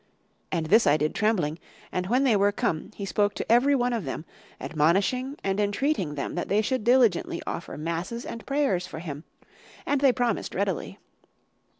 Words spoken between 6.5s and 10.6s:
should diligently offer masses and prayers for him, and they promised